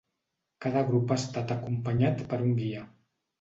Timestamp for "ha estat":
1.15-1.53